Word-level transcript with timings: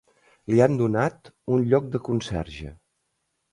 Li 0.53 0.63
han 0.65 0.77
donat 0.79 1.29
un 1.57 1.67
lloc 1.73 1.93
de 1.97 2.03
conserge. 2.11 2.75